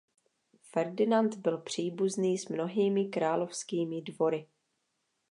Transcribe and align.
Ferdinand 0.61 1.35
byl 1.35 1.57
příbuzný 1.57 2.37
s 2.37 2.49
mnohými 2.49 3.05
královskými 3.05 4.01
dvory. 4.01 4.47